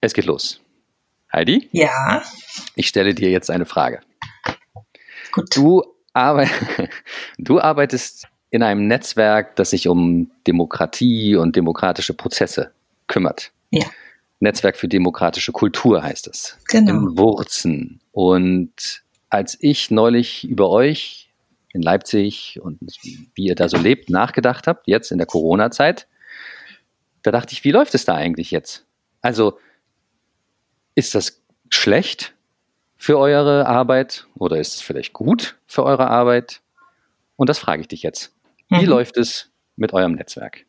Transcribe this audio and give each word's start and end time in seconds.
Es 0.00 0.12
geht 0.12 0.26
los. 0.26 0.60
Heidi? 1.32 1.68
Ja. 1.72 2.22
Ich 2.74 2.88
stelle 2.88 3.14
dir 3.14 3.30
jetzt 3.30 3.50
eine 3.50 3.66
Frage. 3.66 4.00
Gut. 5.32 5.54
Du, 5.54 5.82
arbeit 6.12 6.50
du 7.38 7.60
arbeitest 7.60 8.28
in 8.50 8.62
einem 8.62 8.86
Netzwerk, 8.86 9.56
das 9.56 9.70
sich 9.70 9.88
um 9.88 10.30
Demokratie 10.46 11.36
und 11.36 11.56
demokratische 11.56 12.14
Prozesse 12.14 12.72
kümmert. 13.06 13.52
Ja. 13.70 13.86
Netzwerk 14.40 14.76
für 14.76 14.88
demokratische 14.88 15.52
Kultur 15.52 16.02
heißt 16.02 16.28
es. 16.28 16.58
Genau. 16.68 16.92
In 16.92 17.18
Wurzen. 17.18 18.00
Und 18.12 19.02
als 19.30 19.56
ich 19.60 19.90
neulich 19.90 20.44
über 20.44 20.70
euch 20.70 21.30
in 21.72 21.82
Leipzig 21.82 22.58
und 22.62 22.78
wie 23.34 23.46
ihr 23.46 23.54
da 23.54 23.68
so 23.68 23.76
lebt, 23.76 24.10
nachgedacht 24.10 24.66
habt, 24.66 24.86
jetzt 24.86 25.10
in 25.10 25.18
der 25.18 25.26
Corona-Zeit, 25.26 26.06
da 27.22 27.30
dachte 27.30 27.52
ich, 27.52 27.64
wie 27.64 27.72
läuft 27.72 27.94
es 27.94 28.04
da 28.04 28.14
eigentlich 28.14 28.50
jetzt? 28.50 28.86
Also, 29.20 29.58
ist 30.96 31.14
das 31.14 31.40
schlecht 31.70 32.34
für 32.96 33.18
eure 33.18 33.66
Arbeit 33.66 34.26
oder 34.34 34.58
ist 34.58 34.74
es 34.74 34.80
vielleicht 34.80 35.12
gut 35.12 35.56
für 35.66 35.84
eure 35.84 36.08
Arbeit? 36.08 36.62
Und 37.36 37.48
das 37.48 37.58
frage 37.58 37.82
ich 37.82 37.88
dich 37.88 38.02
jetzt. 38.02 38.32
Wie 38.68 38.82
Mhm. 38.82 38.88
läuft 38.88 39.16
es 39.16 39.50
mit 39.76 39.92
eurem 39.92 40.12
Netzwerk? 40.14 40.64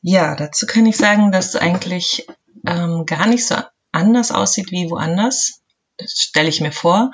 Ja, 0.00 0.34
dazu 0.34 0.66
kann 0.66 0.84
ich 0.86 0.96
sagen, 0.96 1.32
dass 1.32 1.48
es 1.48 1.56
eigentlich 1.56 2.26
ähm, 2.66 3.04
gar 3.06 3.26
nicht 3.26 3.46
so 3.46 3.56
anders 3.92 4.32
aussieht 4.32 4.70
wie 4.72 4.90
woanders. 4.90 5.60
Das 5.96 6.12
stelle 6.12 6.48
ich 6.48 6.60
mir 6.60 6.72
vor. 6.72 7.12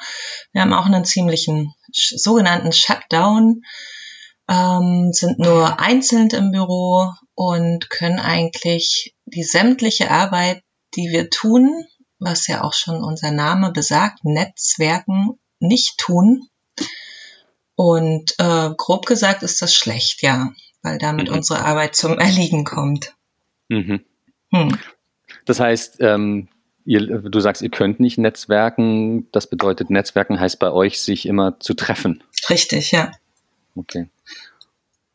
Wir 0.52 0.62
haben 0.62 0.72
auch 0.72 0.86
einen 0.86 1.04
ziemlichen 1.04 1.74
sogenannten 1.92 2.72
Shutdown, 2.72 3.62
ähm, 4.48 5.10
sind 5.12 5.38
nur 5.38 5.78
einzeln 5.80 6.30
im 6.30 6.50
Büro 6.52 7.12
und 7.34 7.90
können 7.90 8.18
eigentlich 8.20 9.14
die 9.26 9.42
sämtliche 9.44 10.10
Arbeit, 10.10 10.62
die 10.98 11.08
wir 11.10 11.30
tun, 11.30 11.86
was 12.18 12.46
ja 12.48 12.62
auch 12.64 12.74
schon 12.74 13.02
unser 13.02 13.30
Name 13.30 13.70
besagt, 13.72 14.24
Netzwerken, 14.24 15.38
nicht 15.60 15.96
tun. 15.98 16.48
Und 17.76 18.34
äh, 18.38 18.70
grob 18.76 19.06
gesagt 19.06 19.42
ist 19.44 19.62
das 19.62 19.72
schlecht, 19.72 20.22
ja, 20.22 20.52
weil 20.82 20.98
damit 20.98 21.28
Mhm. 21.28 21.36
unsere 21.36 21.64
Arbeit 21.64 21.94
zum 21.94 22.18
Erliegen 22.18 22.64
kommt. 22.64 23.14
Mhm. 23.68 24.04
Hm. 24.52 24.76
Das 25.44 25.60
heißt, 25.60 25.98
ähm, 26.00 26.48
ihr, 26.84 27.00
du 27.20 27.40
sagst, 27.40 27.62
ihr 27.62 27.70
könnt 27.70 28.00
nicht 28.00 28.18
netzwerken. 28.18 29.30
Das 29.30 29.48
bedeutet, 29.48 29.90
Netzwerken 29.90 30.40
heißt 30.40 30.58
bei 30.58 30.72
euch, 30.72 31.00
sich 31.00 31.26
immer 31.26 31.60
zu 31.60 31.74
treffen. 31.74 32.24
Richtig, 32.50 32.90
ja. 32.90 33.12
Okay. 33.76 34.08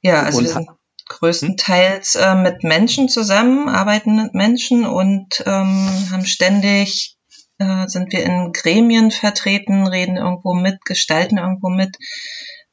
Ja, 0.02 0.22
also 0.24 0.38
Und 0.38 0.46
wir 0.46 0.54
sind 0.54 0.70
größtenteils 1.08 2.16
äh, 2.16 2.36
mit 2.36 2.64
Menschen 2.64 3.10
zusammen, 3.10 3.70
arbeiten 3.70 4.16
mit 4.16 4.34
Menschen 4.34 4.86
und 4.86 5.44
ähm, 5.46 6.10
haben 6.12 6.26
ständig, 6.26 7.18
äh, 7.58 7.88
sind 7.88 8.12
wir 8.14 8.24
in 8.24 8.52
Gremien 8.54 9.12
vertreten, 9.12 9.88
reden 9.88 10.18
irgendwo 10.18 10.54
mit, 10.54 10.84
gestalten 10.86 11.38
irgendwo 11.38 11.70
mit, 11.70 11.98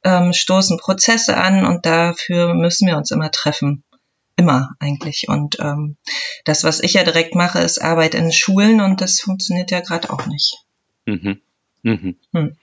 ähm, 0.03 0.33
stoßen 0.33 0.77
Prozesse 0.77 1.37
an 1.37 1.65
und 1.65 1.85
dafür 1.85 2.53
müssen 2.53 2.87
wir 2.87 2.97
uns 2.97 3.11
immer 3.11 3.31
treffen. 3.31 3.83
Immer 4.37 4.71
eigentlich. 4.79 5.27
Und 5.27 5.59
ähm, 5.59 5.97
das, 6.45 6.63
was 6.63 6.79
ich 6.79 6.93
ja 6.93 7.03
direkt 7.03 7.35
mache, 7.35 7.59
ist 7.59 7.81
Arbeit 7.81 8.15
in 8.15 8.31
Schulen 8.31 8.81
und 8.81 9.01
das 9.01 9.19
funktioniert 9.19 9.71
ja 9.71 9.81
gerade 9.81 10.09
auch 10.09 10.25
nicht. 10.25 10.55
Mhm. 11.05 11.41
Mhm. 11.83 12.15
Hm. 12.33 12.55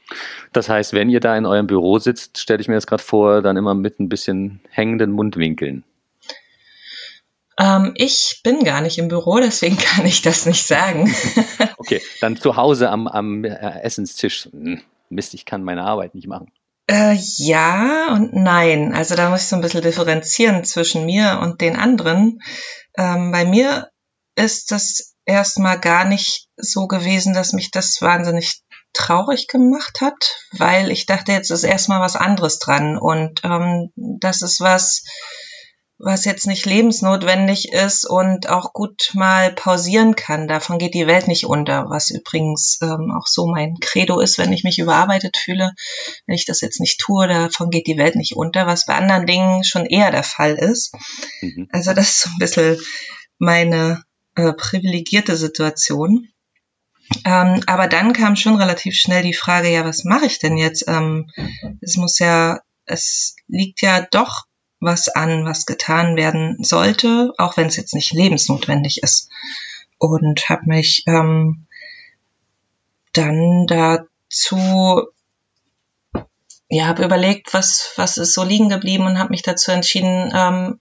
Das 0.52 0.68
heißt, 0.68 0.92
wenn 0.92 1.10
ihr 1.10 1.20
da 1.20 1.36
in 1.36 1.46
eurem 1.46 1.66
Büro 1.66 1.98
sitzt, 1.98 2.38
stelle 2.38 2.60
ich 2.60 2.68
mir 2.68 2.74
das 2.74 2.86
gerade 2.86 3.02
vor, 3.02 3.42
dann 3.42 3.56
immer 3.56 3.74
mit 3.74 3.98
ein 3.98 4.08
bisschen 4.08 4.60
hängenden 4.70 5.10
Mundwinkeln. 5.10 5.84
Ähm, 7.58 7.92
ich 7.96 8.40
bin 8.44 8.62
gar 8.62 8.80
nicht 8.80 8.98
im 8.98 9.08
Büro, 9.08 9.38
deswegen 9.40 9.76
kann 9.78 10.06
ich 10.06 10.22
das 10.22 10.46
nicht 10.46 10.66
sagen. 10.66 11.14
Okay, 11.80 12.02
dann 12.20 12.36
zu 12.36 12.56
Hause 12.56 12.90
am, 12.90 13.06
am 13.06 13.44
äh, 13.44 13.80
Essenstisch. 13.82 14.48
Hm, 14.50 14.82
Mist, 15.10 15.32
ich 15.32 15.44
kann 15.44 15.62
meine 15.62 15.84
Arbeit 15.84 16.14
nicht 16.14 16.26
machen. 16.26 16.50
Äh, 16.90 17.16
ja 17.36 18.12
und 18.12 18.34
nein. 18.34 18.94
Also 18.94 19.14
da 19.14 19.30
muss 19.30 19.42
ich 19.42 19.48
so 19.48 19.56
ein 19.56 19.62
bisschen 19.62 19.82
differenzieren 19.82 20.64
zwischen 20.64 21.06
mir 21.06 21.38
und 21.40 21.60
den 21.60 21.76
anderen. 21.76 22.42
Ähm, 22.96 23.30
bei 23.30 23.44
mir 23.44 23.90
ist 24.34 24.72
das 24.72 25.14
erstmal 25.24 25.78
gar 25.78 26.04
nicht 26.04 26.48
so 26.56 26.88
gewesen, 26.88 27.32
dass 27.32 27.52
mich 27.52 27.70
das 27.70 28.02
wahnsinnig 28.02 28.60
traurig 28.98 29.46
gemacht 29.46 30.00
hat, 30.00 30.36
weil 30.52 30.90
ich 30.90 31.06
dachte, 31.06 31.32
jetzt 31.32 31.50
ist 31.50 31.62
erstmal 31.62 32.00
was 32.00 32.16
anderes 32.16 32.58
dran 32.58 32.98
und 32.98 33.40
ähm, 33.44 33.92
das 33.96 34.42
ist 34.42 34.60
was, 34.60 35.04
was 35.98 36.24
jetzt 36.24 36.46
nicht 36.46 36.66
lebensnotwendig 36.66 37.72
ist 37.72 38.04
und 38.04 38.48
auch 38.48 38.72
gut 38.72 39.10
mal 39.14 39.52
pausieren 39.52 40.16
kann. 40.16 40.48
Davon 40.48 40.78
geht 40.78 40.94
die 40.94 41.06
Welt 41.06 41.28
nicht 41.28 41.46
unter, 41.46 41.90
was 41.90 42.10
übrigens 42.10 42.78
ähm, 42.82 43.12
auch 43.16 43.26
so 43.26 43.46
mein 43.46 43.76
Credo 43.80 44.20
ist, 44.20 44.38
wenn 44.38 44.52
ich 44.52 44.64
mich 44.64 44.78
überarbeitet 44.78 45.36
fühle, 45.36 45.72
wenn 46.26 46.34
ich 46.34 46.44
das 46.44 46.60
jetzt 46.60 46.80
nicht 46.80 47.00
tue, 47.00 47.26
davon 47.28 47.70
geht 47.70 47.86
die 47.86 47.98
Welt 47.98 48.16
nicht 48.16 48.36
unter, 48.36 48.66
was 48.66 48.86
bei 48.86 48.94
anderen 48.94 49.26
Dingen 49.26 49.64
schon 49.64 49.86
eher 49.86 50.10
der 50.10 50.24
Fall 50.24 50.54
ist. 50.54 50.94
Mhm. 51.40 51.68
Also 51.70 51.92
das 51.94 52.08
ist 52.08 52.20
so 52.20 52.30
ein 52.30 52.38
bisschen 52.38 52.78
meine 53.38 54.02
äh, 54.34 54.52
privilegierte 54.52 55.36
Situation. 55.36 56.28
Ähm, 57.24 57.62
aber 57.66 57.88
dann 57.88 58.12
kam 58.12 58.36
schon 58.36 58.56
relativ 58.56 58.94
schnell 58.94 59.22
die 59.22 59.34
Frage, 59.34 59.70
ja, 59.70 59.84
was 59.84 60.04
mache 60.04 60.26
ich 60.26 60.38
denn 60.38 60.56
jetzt? 60.56 60.84
Ähm, 60.88 61.30
es 61.80 61.96
muss 61.96 62.18
ja, 62.18 62.60
es 62.84 63.36
liegt 63.46 63.82
ja 63.82 64.06
doch 64.10 64.44
was 64.80 65.08
an, 65.08 65.44
was 65.44 65.66
getan 65.66 66.16
werden 66.16 66.62
sollte, 66.62 67.32
auch 67.38 67.56
wenn 67.56 67.66
es 67.66 67.76
jetzt 67.76 67.94
nicht 67.94 68.12
lebensnotwendig 68.12 69.02
ist. 69.02 69.28
Und 69.98 70.48
habe 70.48 70.62
mich 70.66 71.02
ähm, 71.06 71.66
dann 73.12 73.66
dazu, 73.66 75.08
ja, 76.68 76.86
habe 76.86 77.04
überlegt, 77.04 77.52
was, 77.54 77.92
was 77.96 78.18
ist 78.18 78.34
so 78.34 78.44
liegen 78.44 78.68
geblieben 78.68 79.06
und 79.06 79.18
habe 79.18 79.30
mich 79.30 79.42
dazu 79.42 79.72
entschieden, 79.72 80.32
ähm, 80.34 80.80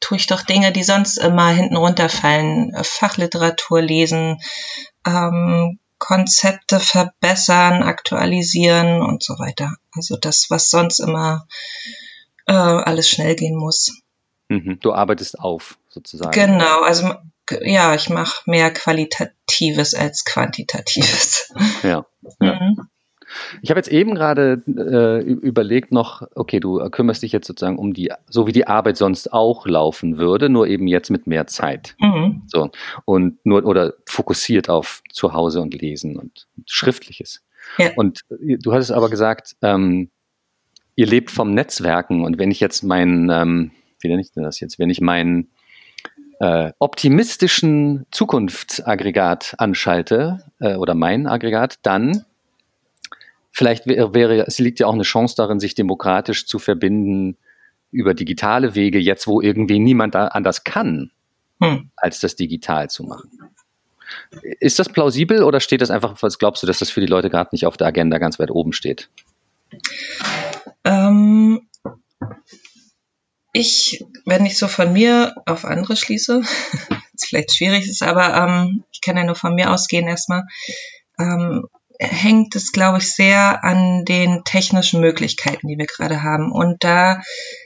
tue 0.00 0.18
ich 0.18 0.26
doch 0.26 0.42
Dinge, 0.42 0.72
die 0.72 0.84
sonst 0.84 1.16
immer 1.16 1.48
hinten 1.48 1.76
runterfallen. 1.76 2.72
Fachliteratur 2.82 3.80
lesen, 3.80 4.40
ähm, 5.06 5.78
Konzepte 5.98 6.78
verbessern, 6.80 7.82
aktualisieren 7.82 9.00
und 9.02 9.22
so 9.22 9.38
weiter. 9.38 9.76
Also 9.92 10.16
das, 10.16 10.46
was 10.50 10.70
sonst 10.70 10.98
immer 10.98 11.46
äh, 12.46 12.52
alles 12.52 13.08
schnell 13.08 13.34
gehen 13.34 13.56
muss. 13.56 14.02
Mhm. 14.48 14.78
Du 14.80 14.92
arbeitest 14.92 15.38
auf, 15.38 15.78
sozusagen. 15.88 16.32
Genau, 16.32 16.82
also 16.82 17.14
ja, 17.62 17.94
ich 17.94 18.10
mache 18.10 18.42
mehr 18.46 18.72
Qualitatives 18.72 19.94
als 19.94 20.24
Quantitatives. 20.24 21.52
Ja. 21.82 22.06
Ja. 22.40 22.54
Mhm. 22.54 22.88
Ich 23.62 23.70
habe 23.70 23.78
jetzt 23.78 23.88
eben 23.88 24.14
gerade 24.14 24.62
äh, 24.66 25.22
überlegt 25.22 25.92
noch, 25.92 26.22
okay, 26.34 26.60
du 26.60 26.78
kümmerst 26.90 27.22
dich 27.22 27.32
jetzt 27.32 27.46
sozusagen 27.46 27.78
um 27.78 27.94
die, 27.94 28.12
so 28.28 28.46
wie 28.46 28.52
die 28.52 28.66
Arbeit 28.66 28.96
sonst 28.96 29.32
auch 29.32 29.66
laufen 29.66 30.18
würde, 30.18 30.48
nur 30.48 30.66
eben 30.66 30.86
jetzt 30.86 31.10
mit 31.10 31.26
mehr 31.26 31.46
Zeit. 31.46 31.94
Mhm. 31.98 32.42
So. 32.46 32.70
Und 33.04 33.44
nur 33.44 33.64
oder 33.64 33.94
fokussiert 34.06 34.68
auf 34.68 35.02
Zuhause 35.12 35.60
und 35.60 35.74
Lesen 35.74 36.16
und 36.16 36.46
Schriftliches. 36.66 37.42
Ja. 37.78 37.90
Und 37.96 38.20
äh, 38.30 38.58
du 38.58 38.72
hattest 38.72 38.92
aber 38.92 39.10
gesagt, 39.10 39.56
ähm, 39.62 40.10
ihr 40.94 41.06
lebt 41.06 41.30
vom 41.30 41.52
Netzwerken 41.52 42.24
und 42.24 42.38
wenn 42.38 42.50
ich 42.50 42.60
jetzt 42.60 42.82
meinen, 42.82 43.30
ähm, 43.30 43.70
wie 44.00 44.08
nenne 44.08 44.22
ich 44.22 44.32
denn 44.32 44.42
das 44.42 44.60
jetzt, 44.60 44.78
wenn 44.78 44.90
ich 44.90 45.00
meinen 45.00 45.50
äh, 46.40 46.72
optimistischen 46.78 48.06
Zukunftsaggregat 48.10 49.54
anschalte 49.58 50.44
äh, 50.60 50.74
oder 50.74 50.94
mein 50.94 51.26
Aggregat, 51.26 51.76
dann 51.82 52.24
vielleicht 53.56 53.86
wäre, 53.86 54.46
es 54.46 54.58
liegt 54.58 54.80
ja 54.80 54.86
auch 54.86 54.92
eine 54.92 55.02
Chance 55.02 55.34
darin, 55.36 55.60
sich 55.60 55.74
demokratisch 55.74 56.46
zu 56.46 56.58
verbinden 56.58 57.38
über 57.90 58.12
digitale 58.12 58.74
Wege, 58.74 58.98
jetzt 58.98 59.26
wo 59.26 59.40
irgendwie 59.40 59.78
niemand 59.78 60.14
anders 60.14 60.64
kann, 60.64 61.10
Hm. 61.62 61.90
als 61.96 62.20
das 62.20 62.36
digital 62.36 62.90
zu 62.90 63.04
machen. 63.04 63.30
Ist 64.60 64.78
das 64.78 64.90
plausibel 64.90 65.42
oder 65.42 65.60
steht 65.60 65.80
das 65.80 65.90
einfach, 65.90 66.22
was 66.22 66.38
glaubst 66.38 66.62
du, 66.62 66.66
dass 66.66 66.80
das 66.80 66.90
für 66.90 67.00
die 67.00 67.06
Leute 67.06 67.30
gerade 67.30 67.48
nicht 67.52 67.64
auf 67.64 67.78
der 67.78 67.86
Agenda 67.86 68.18
ganz 68.18 68.38
weit 68.38 68.50
oben 68.50 68.74
steht? 68.74 69.08
Ähm, 70.84 71.66
ich, 73.54 74.04
wenn 74.26 74.44
ich 74.44 74.58
so 74.58 74.68
von 74.68 74.92
mir 74.92 75.34
auf 75.46 75.64
andere 75.64 75.96
schließe, 75.96 76.42
ist 77.14 77.26
vielleicht 77.26 77.56
schwierig 77.56 77.88
ist, 77.88 78.02
aber 78.02 78.34
ähm, 78.34 78.84
ich 78.92 79.00
kann 79.00 79.16
ja 79.16 79.24
nur 79.24 79.34
von 79.34 79.54
mir 79.54 79.72
ausgehen 79.72 80.06
erstmal, 80.06 80.44
ähm, 81.18 81.66
hängt 81.98 82.56
es, 82.56 82.72
glaube 82.72 82.98
ich, 82.98 83.12
sehr 83.14 83.64
an 83.64 84.04
den 84.04 84.42
technischen 84.44 85.00
Möglichkeiten, 85.00 85.68
die 85.68 85.78
wir 85.78 85.86
gerade 85.86 86.22
haben. 86.22 86.52
Und 86.52 86.84
da 86.84 87.22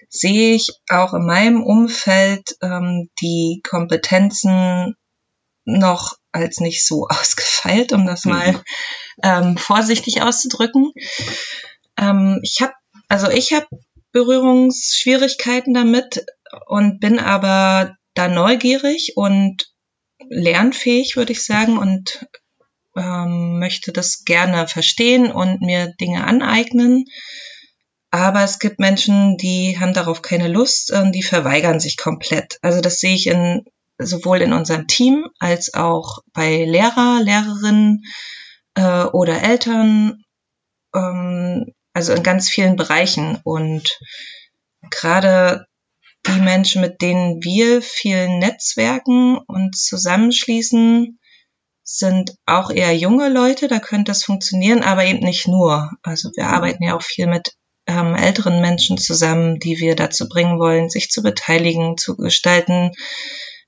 sehe 0.08 0.54
ich 0.54 0.68
auch 0.88 1.14
in 1.14 1.26
meinem 1.26 1.62
Umfeld 1.62 2.56
ähm, 2.62 3.10
die 3.20 3.60
Kompetenzen 3.68 4.96
noch 5.64 6.14
als 6.32 6.60
nicht 6.60 6.86
so 6.86 7.06
ausgefeilt, 7.10 7.92
um 7.92 8.06
das 8.06 8.24
Mhm. 8.24 8.30
mal 8.30 8.62
ähm, 9.22 9.56
vorsichtig 9.56 10.22
auszudrücken. 10.22 10.92
Ähm, 11.96 12.40
ich 12.42 12.60
habe, 12.60 12.72
also 13.08 13.28
ich 13.28 13.52
habe 13.52 13.66
Berührungsschwierigkeiten 14.12 15.74
damit 15.74 16.24
und 16.66 17.00
bin 17.00 17.18
aber 17.18 17.94
da 18.14 18.28
neugierig 18.28 19.12
und 19.16 19.70
lernfähig, 20.28 21.16
würde 21.16 21.32
ich 21.32 21.44
sagen, 21.44 21.78
und 21.78 22.26
ähm, 23.00 23.58
möchte 23.58 23.92
das 23.92 24.24
gerne 24.24 24.68
verstehen 24.68 25.32
und 25.32 25.62
mir 25.62 25.94
Dinge 26.00 26.24
aneignen. 26.24 27.06
Aber 28.10 28.42
es 28.42 28.58
gibt 28.58 28.80
Menschen, 28.80 29.36
die 29.36 29.78
haben 29.78 29.94
darauf 29.94 30.20
keine 30.20 30.48
Lust 30.48 30.92
und 30.92 31.12
die 31.12 31.22
verweigern 31.22 31.80
sich 31.80 31.96
komplett. 31.96 32.58
Also 32.60 32.80
das 32.80 33.00
sehe 33.00 33.14
ich 33.14 33.28
in, 33.28 33.64
sowohl 33.98 34.42
in 34.42 34.52
unserem 34.52 34.86
Team 34.88 35.28
als 35.38 35.74
auch 35.74 36.18
bei 36.32 36.64
Lehrer, 36.64 37.20
Lehrerinnen 37.22 38.04
äh, 38.74 39.04
oder 39.04 39.42
Eltern, 39.42 40.24
ähm, 40.94 41.72
also 41.92 42.12
in 42.12 42.22
ganz 42.24 42.50
vielen 42.50 42.76
Bereichen. 42.76 43.38
Und 43.44 43.98
gerade 44.90 45.66
die 46.26 46.40
Menschen, 46.40 46.80
mit 46.80 47.00
denen 47.02 47.42
wir 47.44 47.80
viel 47.80 48.28
netzwerken 48.38 49.38
und 49.38 49.76
zusammenschließen, 49.76 51.19
sind 51.92 52.36
auch 52.46 52.70
eher 52.70 52.96
junge 52.96 53.28
Leute, 53.28 53.66
da 53.66 53.80
könnte 53.80 54.12
es 54.12 54.24
funktionieren, 54.24 54.82
aber 54.82 55.04
eben 55.04 55.20
nicht 55.20 55.48
nur. 55.48 55.90
Also 56.02 56.30
wir 56.36 56.46
arbeiten 56.46 56.84
ja 56.84 56.96
auch 56.96 57.02
viel 57.02 57.26
mit 57.26 57.54
ähm, 57.86 58.14
älteren 58.14 58.60
Menschen 58.60 58.96
zusammen, 58.96 59.58
die 59.58 59.80
wir 59.80 59.96
dazu 59.96 60.28
bringen 60.28 60.60
wollen, 60.60 60.88
sich 60.88 61.10
zu 61.10 61.20
beteiligen, 61.20 61.98
zu 61.98 62.16
gestalten, 62.16 62.92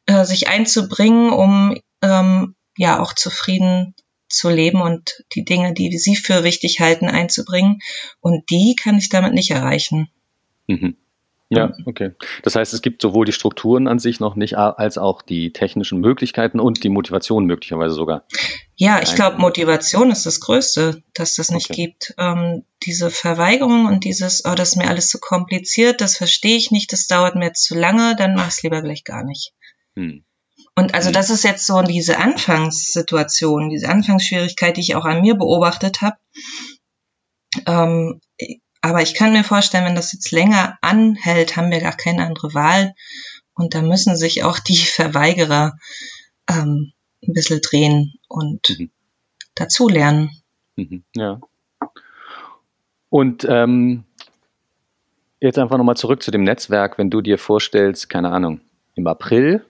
äh, 0.06 0.24
sich 0.24 0.48
einzubringen, 0.48 1.32
um 1.32 1.76
ähm, 2.00 2.54
ja 2.76 3.00
auch 3.00 3.12
zufrieden 3.12 3.96
zu 4.28 4.48
leben 4.50 4.80
und 4.80 5.24
die 5.34 5.44
Dinge, 5.44 5.74
die 5.74 5.98
sie 5.98 6.14
für 6.14 6.44
wichtig 6.44 6.78
halten, 6.78 7.08
einzubringen. 7.08 7.80
Und 8.20 8.48
die 8.50 8.76
kann 8.80 8.98
ich 8.98 9.08
damit 9.08 9.34
nicht 9.34 9.50
erreichen. 9.50 10.08
Mhm. 10.68 10.96
Ja, 11.56 11.72
okay. 11.84 12.12
Das 12.42 12.56
heißt, 12.56 12.72
es 12.72 12.80
gibt 12.80 13.02
sowohl 13.02 13.26
die 13.26 13.32
Strukturen 13.32 13.86
an 13.86 13.98
sich 13.98 14.20
noch 14.20 14.36
nicht, 14.36 14.56
als 14.56 14.96
auch 14.96 15.22
die 15.22 15.52
technischen 15.52 16.00
Möglichkeiten 16.00 16.60
und 16.60 16.82
die 16.82 16.88
Motivation 16.88 17.44
möglicherweise 17.44 17.94
sogar. 17.94 18.24
Ja, 18.74 19.02
ich 19.02 19.14
glaube, 19.14 19.38
Motivation 19.38 20.10
ist 20.10 20.24
das 20.24 20.40
Größte, 20.40 21.02
dass 21.14 21.34
das 21.34 21.50
nicht 21.50 21.70
okay. 21.70 21.86
gibt. 21.86 22.14
Ähm, 22.18 22.64
diese 22.84 23.10
Verweigerung 23.10 23.86
und 23.86 24.04
dieses, 24.04 24.44
oh, 24.44 24.54
das 24.54 24.70
ist 24.70 24.76
mir 24.76 24.88
alles 24.88 25.08
zu 25.08 25.18
kompliziert, 25.20 26.00
das 26.00 26.16
verstehe 26.16 26.56
ich 26.56 26.70
nicht, 26.70 26.92
das 26.92 27.06
dauert 27.06 27.36
mir 27.36 27.52
zu 27.52 27.74
lange, 27.74 28.16
dann 28.16 28.34
mach 28.34 28.48
ich 28.48 28.62
lieber 28.62 28.82
gleich 28.82 29.04
gar 29.04 29.22
nicht. 29.22 29.52
Hm. 29.94 30.24
Und 30.74 30.94
also 30.94 31.08
hm. 31.08 31.12
das 31.12 31.28
ist 31.28 31.44
jetzt 31.44 31.66
so 31.66 31.82
diese 31.82 32.18
Anfangssituation, 32.18 33.68
diese 33.68 33.88
Anfangsschwierigkeit, 33.88 34.76
die 34.76 34.80
ich 34.80 34.96
auch 34.96 35.04
an 35.04 35.20
mir 35.20 35.34
beobachtet 35.34 36.00
habe. 36.00 36.16
Ähm, 37.66 38.20
aber 38.82 39.00
ich 39.00 39.14
kann 39.14 39.32
mir 39.32 39.44
vorstellen, 39.44 39.84
wenn 39.84 39.94
das 39.94 40.12
jetzt 40.12 40.32
länger 40.32 40.76
anhält, 40.80 41.56
haben 41.56 41.70
wir 41.70 41.80
gar 41.80 41.96
keine 41.96 42.26
andere 42.26 42.52
Wahl. 42.52 42.94
Und 43.54 43.74
da 43.74 43.82
müssen 43.82 44.16
sich 44.16 44.42
auch 44.42 44.58
die 44.58 44.76
Verweigerer 44.76 45.78
ähm, 46.48 46.92
ein 47.22 47.32
bisschen 47.32 47.60
drehen 47.62 48.14
und 48.28 48.76
mhm. 48.78 48.90
dazulernen. 49.54 50.30
Mhm. 50.76 51.04
Ja. 51.14 51.40
Und 53.08 53.46
ähm, 53.48 54.04
jetzt 55.40 55.58
einfach 55.58 55.78
nochmal 55.78 55.96
zurück 55.96 56.22
zu 56.22 56.30
dem 56.30 56.42
Netzwerk, 56.42 56.98
wenn 56.98 57.10
du 57.10 57.20
dir 57.20 57.38
vorstellst, 57.38 58.08
keine 58.08 58.32
Ahnung, 58.32 58.60
im 58.94 59.06
April 59.06 59.64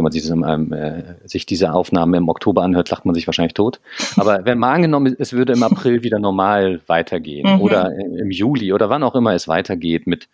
wenn 0.00 0.04
man 0.04 0.12
sich, 0.12 0.22
das, 0.22 0.30
ähm, 0.30 0.72
äh, 0.72 1.28
sich 1.28 1.44
diese 1.44 1.74
Aufnahme 1.74 2.16
im 2.16 2.30
Oktober 2.30 2.62
anhört, 2.62 2.88
lacht 2.88 3.04
man 3.04 3.14
sich 3.14 3.26
wahrscheinlich 3.26 3.52
tot. 3.52 3.80
Aber 4.16 4.46
wenn 4.46 4.58
mal 4.58 4.72
angenommen, 4.72 5.14
es 5.18 5.34
würde 5.34 5.52
im 5.52 5.62
April 5.62 6.02
wieder 6.02 6.18
normal 6.18 6.80
weitergehen 6.86 7.56
mhm. 7.56 7.60
oder 7.60 7.94
im 7.94 8.30
Juli 8.30 8.72
oder 8.72 8.88
wann 8.88 9.02
auch 9.02 9.14
immer 9.14 9.34
es 9.34 9.46
weitergeht 9.46 10.06
mit 10.06 10.28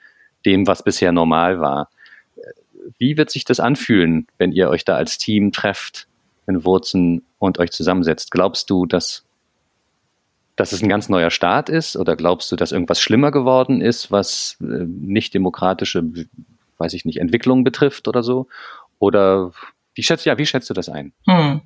dem, 0.45 0.69
was 0.69 0.85
bisher 0.85 1.11
normal 1.11 1.59
war, 1.59 1.89
wie 2.97 3.17
wird 3.17 3.31
sich 3.31 3.45
das 3.45 3.59
anfühlen, 3.59 4.29
wenn 4.39 4.53
ihr 4.53 4.69
euch 4.69 4.85
da 4.85 4.95
als 4.95 5.19
Team 5.19 5.51
trefft 5.51 6.07
in 6.47 6.65
Wurzen 6.65 7.25
und 7.41 7.59
euch 7.59 7.73
zusammensetzt? 7.73 8.31
Glaubst 8.31 8.71
du, 8.71 8.87
dass, 8.87 9.25
dass 10.55 10.71
es 10.71 10.81
ein 10.81 10.89
ganz 10.89 11.09
neuer 11.09 11.31
Start 11.31 11.69
ist 11.69 11.97
oder 11.97 12.15
glaubst 12.15 12.53
du, 12.53 12.57
dass 12.57 12.71
irgendwas 12.71 13.01
schlimmer 13.01 13.33
geworden 13.33 13.81
ist, 13.81 14.13
was 14.13 14.59
äh, 14.61 14.87
nicht 14.87 15.35
demokratische, 15.35 16.05
weiß 16.79 16.93
ich 16.93 17.05
nicht, 17.05 17.19
Entwicklungen 17.19 17.65
betrifft 17.65 18.07
oder 18.07 18.23
so? 18.23 18.47
Oder 18.99 19.53
wie 19.95 20.03
schätzt, 20.03 20.25
ja, 20.27 20.39
wie 20.39 20.47
schätzt 20.47 20.71
du 20.71 20.75
das 20.75 20.89
ein? 20.89 21.13
Hm. 21.27 21.63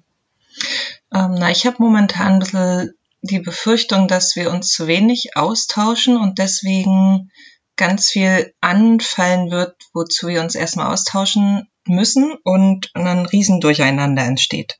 Ähm, 1.15 1.35
na, 1.39 1.51
ich 1.51 1.67
habe 1.67 1.77
momentan 1.81 2.35
ein 2.35 2.39
bisschen 2.39 2.95
die 3.23 3.41
Befürchtung, 3.41 4.09
dass 4.09 4.37
wir 4.37 4.51
uns 4.51 4.71
zu 4.71 4.87
wenig 4.87 5.37
austauschen 5.37 6.17
und 6.17 6.39
deswegen 6.39 7.31
ganz 7.77 8.11
viel 8.11 8.55
anfallen 8.61 9.51
wird, 9.51 9.77
wozu 9.93 10.29
wir 10.29 10.41
uns 10.41 10.55
erstmal 10.55 10.93
austauschen 10.93 11.69
müssen 11.87 12.35
und 12.45 12.91
ein 12.95 13.27
Riesendurcheinander 13.27 14.23
entsteht. 14.23 14.79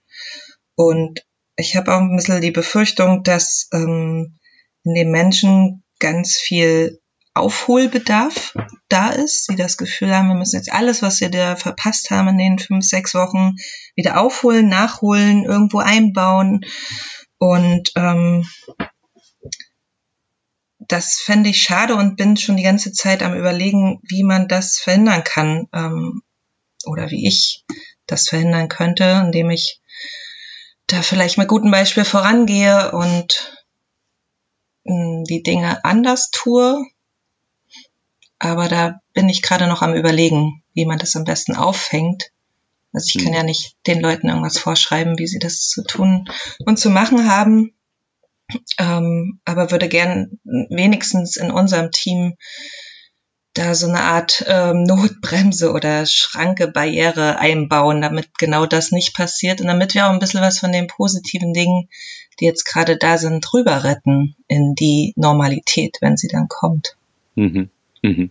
Und 0.75 1.21
ich 1.57 1.77
habe 1.77 1.95
auch 1.95 2.01
ein 2.01 2.17
bisschen 2.17 2.41
die 2.41 2.51
Befürchtung, 2.51 3.23
dass 3.23 3.69
ähm, 3.73 4.39
in 4.85 4.95
den 4.95 5.11
Menschen 5.11 5.83
ganz 5.99 6.37
viel 6.37 7.01
Aufholbedarf 7.41 8.55
da 8.89 9.11
ist, 9.11 9.47
sie 9.47 9.57
das 9.57 9.77
Gefühl 9.77 10.15
haben, 10.15 10.29
wir 10.29 10.35
müssen 10.35 10.57
jetzt 10.57 10.73
alles, 10.73 11.03
was 11.03 11.21
wir 11.21 11.31
da 11.31 11.57
verpasst 11.57 12.11
haben 12.11 12.29
in 12.29 12.39
den 12.39 12.59
fünf, 12.59 12.85
sechs 12.85 13.15
Wochen, 13.15 13.57
wieder 13.95 14.21
aufholen, 14.21 14.69
nachholen, 14.69 15.45
irgendwo 15.45 15.79
einbauen. 15.79 16.65
Und 17.39 17.93
ähm, 17.97 18.47
das 20.79 21.21
fände 21.21 21.51
ich 21.51 21.63
schade 21.63 21.95
und 21.95 22.17
bin 22.17 22.37
schon 22.37 22.57
die 22.57 22.63
ganze 22.63 22.93
Zeit 22.93 23.23
am 23.23 23.35
Überlegen, 23.35 24.01
wie 24.03 24.25
man 24.25 24.49
das 24.49 24.79
verhindern 24.79 25.23
kann 25.25 25.69
ähm, 25.73 26.23
oder 26.85 27.11
wie 27.11 27.27
ich 27.27 27.65
das 28.07 28.29
verhindern 28.29 28.69
könnte, 28.69 29.23
indem 29.25 29.51
ich 29.51 29.81
da 30.89 31.03
vielleicht 31.03 31.39
mit 31.39 31.49
gutem 31.49 31.71
Beispiel 31.71 32.05
vorangehe 32.05 32.91
und 32.91 33.57
hm, 34.85 35.25
die 35.25 35.43
Dinge 35.43 35.85
anders 35.85 36.31
tue, 36.31 36.85
aber 38.41 38.69
da 38.69 39.01
bin 39.13 39.29
ich 39.29 39.43
gerade 39.43 39.69
noch 39.69 39.83
am 39.83 39.95
Überlegen, 39.95 40.63
wie 40.73 40.87
man 40.87 40.99
das 40.99 41.15
am 41.15 41.25
besten 41.25 41.55
auffängt. 41.55 42.33
Also 42.93 43.07
ich 43.15 43.23
kann 43.23 43.33
mhm. 43.33 43.39
ja 43.39 43.43
nicht 43.45 43.77
den 43.87 44.01
Leuten 44.01 44.29
irgendwas 44.29 44.59
vorschreiben, 44.59 45.19
wie 45.19 45.29
sie 45.29 45.39
das 45.39 45.69
zu 45.69 45.85
tun 45.85 46.29
und 46.65 46.79
zu 46.79 46.91
machen 46.91 47.31
haben. 47.31 47.75
Ähm, 48.79 49.41
aber 49.45 49.71
würde 49.71 49.89
gern 49.89 50.41
wenigstens 50.43 51.37
in 51.37 51.53
unserem 51.53 51.93
Team 51.93 52.35
da 53.53 53.75
so 53.75 53.89
eine 53.89 54.01
Art 54.01 54.43
ähm, 54.49 54.83
Notbremse 54.85 55.73
oder 55.73 56.07
Schranke, 56.07 56.67
Barriere 56.69 57.39
einbauen, 57.39 58.01
damit 58.01 58.39
genau 58.39 58.65
das 58.65 58.91
nicht 58.91 59.15
passiert 59.15 59.61
und 59.61 59.67
damit 59.67 59.95
wir 59.95 60.07
auch 60.07 60.13
ein 60.13 60.19
bisschen 60.19 60.41
was 60.41 60.59
von 60.59 60.73
den 60.73 60.87
positiven 60.87 61.53
Dingen, 61.53 61.89
die 62.41 62.47
jetzt 62.47 62.65
gerade 62.65 62.97
da 62.97 63.19
sind, 63.19 63.53
rüber 63.53 63.85
retten 63.85 64.35
in 64.49 64.75
die 64.75 65.13
Normalität, 65.17 65.99
wenn 66.01 66.17
sie 66.17 66.29
dann 66.29 66.49
kommt. 66.49 66.97
Mhm. 67.35 67.71
Mhm. 68.03 68.31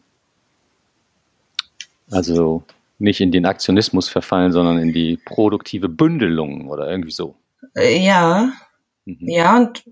Also 2.11 2.63
nicht 2.97 3.21
in 3.21 3.31
den 3.31 3.45
Aktionismus 3.45 4.09
verfallen, 4.09 4.51
sondern 4.51 4.77
in 4.77 4.93
die 4.93 5.17
produktive 5.17 5.89
Bündelung 5.89 6.69
oder 6.69 6.89
irgendwie 6.89 7.11
so. 7.11 7.35
Äh, 7.75 8.03
ja. 8.03 8.51
Mhm. 9.05 9.29
Ja, 9.29 9.57
und 9.57 9.83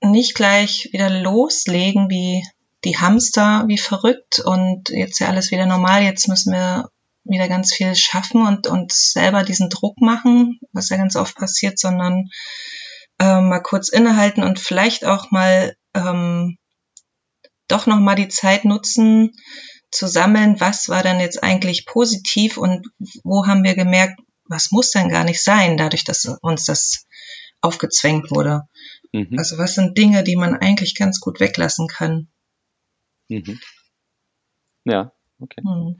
nicht 0.00 0.34
gleich 0.34 0.88
wieder 0.92 1.10
loslegen 1.10 2.10
wie 2.10 2.44
die 2.84 2.98
Hamster, 2.98 3.64
wie 3.68 3.78
verrückt 3.78 4.40
und 4.40 4.90
jetzt 4.90 5.18
ja 5.18 5.28
alles 5.28 5.50
wieder 5.50 5.66
normal, 5.66 6.02
jetzt 6.02 6.28
müssen 6.28 6.52
wir 6.52 6.90
wieder 7.24 7.48
ganz 7.48 7.72
viel 7.72 7.94
schaffen 7.94 8.46
und 8.46 8.66
uns 8.66 9.12
selber 9.12 9.44
diesen 9.44 9.70
Druck 9.70 10.00
machen, 10.00 10.60
was 10.72 10.90
ja 10.90 10.98
ganz 10.98 11.16
oft 11.16 11.36
passiert, 11.36 11.78
sondern 11.78 12.28
äh, 13.18 13.40
mal 13.40 13.60
kurz 13.60 13.88
innehalten 13.88 14.42
und 14.42 14.60
vielleicht 14.60 15.06
auch 15.06 15.30
mal 15.30 15.74
ähm, 15.94 16.58
doch 17.68 17.86
noch 17.86 18.00
mal 18.00 18.14
die 18.14 18.28
Zeit 18.28 18.64
nutzen, 18.64 19.32
zu 19.90 20.06
sammeln, 20.06 20.60
was 20.60 20.88
war 20.88 21.02
dann 21.02 21.20
jetzt 21.20 21.42
eigentlich 21.42 21.86
positiv 21.86 22.56
und 22.56 22.86
wo 23.22 23.46
haben 23.46 23.62
wir 23.62 23.74
gemerkt, 23.74 24.20
was 24.46 24.72
muss 24.72 24.90
denn 24.90 25.08
gar 25.08 25.24
nicht 25.24 25.42
sein, 25.42 25.76
dadurch, 25.76 26.04
dass 26.04 26.24
uns 26.42 26.64
das 26.64 27.06
aufgezwängt 27.60 28.30
wurde. 28.30 28.62
Mhm. 29.12 29.38
Also 29.38 29.56
was 29.56 29.74
sind 29.74 29.96
Dinge, 29.96 30.24
die 30.24 30.36
man 30.36 30.54
eigentlich 30.54 30.96
ganz 30.96 31.20
gut 31.20 31.40
weglassen 31.40 31.86
kann. 31.86 32.28
Mhm. 33.28 33.60
Ja, 34.84 35.12
okay. 35.40 35.62
Mhm. 35.62 35.98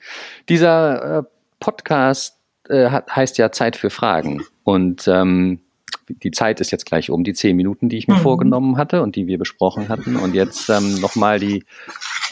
Dieser 0.49 1.19
äh, 1.19 1.23
Podcast 1.61 2.37
äh, 2.69 2.91
hat, 2.91 3.15
heißt 3.15 3.39
ja 3.39 3.51
Zeit 3.53 3.77
für 3.77 3.91
Fragen. 3.91 4.45
Und 4.63 5.09
ähm, 5.09 5.61
die 6.09 6.31
Zeit 6.31 6.61
ist 6.61 6.71
jetzt 6.71 6.87
gleich 6.87 7.11
um, 7.11 7.25
die 7.25 7.33
zehn 7.33 7.57
Minuten, 7.57 7.89
die 7.89 7.97
ich 7.97 8.09
mir 8.09 8.15
mhm. 8.15 8.21
vorgenommen 8.21 8.77
hatte 8.77 9.03
und 9.03 9.17
die 9.17 9.27
wir 9.27 9.39
besprochen 9.39 9.89
hatten. 9.89 10.17
Und 10.17 10.35
jetzt 10.35 10.69
ähm, 10.69 11.01
nochmal 11.01 11.39
die, 11.39 11.65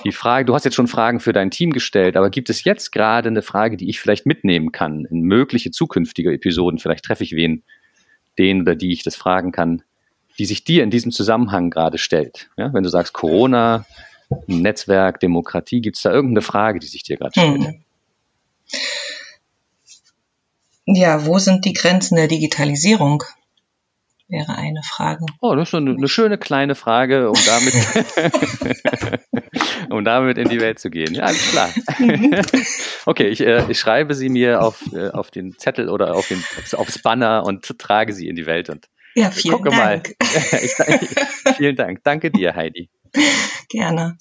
die 0.04 0.12
Frage, 0.12 0.44
du 0.44 0.54
hast 0.54 0.64
jetzt 0.64 0.74
schon 0.74 0.88
Fragen 0.88 1.20
für 1.20 1.32
dein 1.32 1.50
Team 1.50 1.72
gestellt, 1.72 2.16
aber 2.16 2.30
gibt 2.30 2.50
es 2.50 2.64
jetzt 2.64 2.92
gerade 2.92 3.28
eine 3.28 3.42
Frage, 3.42 3.76
die 3.76 3.88
ich 3.88 4.00
vielleicht 4.00 4.26
mitnehmen 4.26 4.72
kann 4.72 5.04
in 5.04 5.22
mögliche 5.22 5.70
zukünftige 5.70 6.32
Episoden? 6.32 6.78
Vielleicht 6.78 7.04
treffe 7.04 7.24
ich 7.24 7.32
wen, 7.32 7.62
den 8.38 8.62
oder 8.62 8.74
die 8.74 8.92
ich 8.92 9.02
das 9.02 9.16
fragen 9.16 9.52
kann, 9.52 9.82
die 10.38 10.44
sich 10.44 10.64
dir 10.64 10.82
in 10.82 10.90
diesem 10.90 11.12
Zusammenhang 11.12 11.70
gerade 11.70 11.98
stellt. 11.98 12.50
Ja, 12.56 12.72
wenn 12.72 12.82
du 12.82 12.88
sagst 12.88 13.12
Corona, 13.12 13.84
Netzwerk, 14.46 15.20
Demokratie, 15.20 15.80
gibt 15.80 15.96
es 15.96 16.02
da 16.02 16.10
irgendeine 16.10 16.42
Frage, 16.42 16.78
die 16.78 16.86
sich 16.86 17.02
dir 17.02 17.16
gerade 17.16 17.32
stellt? 17.32 17.60
Mhm. 17.60 17.84
ja, 20.86 21.26
wo 21.26 21.38
sind 21.38 21.64
die 21.64 21.74
Grenzen 21.74 22.16
der 22.16 22.28
Digitalisierung? 22.28 23.22
Wäre 24.32 24.56
eine 24.56 24.80
Frage. 24.82 25.26
Oh, 25.42 25.54
das 25.54 25.68
ist 25.68 25.74
eine, 25.74 25.90
eine 25.90 26.08
schöne 26.08 26.38
kleine 26.38 26.74
Frage, 26.74 27.28
um 27.28 27.36
damit, 27.46 27.74
um 29.90 30.02
damit 30.04 30.38
in 30.38 30.48
die 30.48 30.58
Welt 30.58 30.78
zu 30.78 30.88
gehen. 30.88 31.14
Ja, 31.14 31.24
alles 31.24 31.50
klar. 31.50 31.68
okay, 33.06 33.28
ich, 33.28 33.42
äh, 33.42 33.70
ich 33.70 33.78
schreibe 33.78 34.14
sie 34.14 34.30
mir 34.30 34.62
auf, 34.62 34.82
äh, 34.94 35.10
auf 35.10 35.30
den 35.30 35.58
Zettel 35.58 35.90
oder 35.90 36.14
auf 36.14 36.28
den, 36.28 36.42
aufs 36.72 37.02
Banner 37.02 37.44
und 37.44 37.78
trage 37.78 38.14
sie 38.14 38.26
in 38.26 38.34
die 38.34 38.46
Welt 38.46 38.70
und 38.70 38.88
ja, 39.14 39.30
vielen 39.30 39.56
gucke 39.56 39.68
Dank. 39.68 39.78
mal. 39.78 40.02
ich, 40.62 40.72
vielen 41.56 41.76
Dank. 41.76 42.02
Danke 42.02 42.30
dir, 42.30 42.54
Heidi. 42.54 42.88
Gerne. 43.68 44.16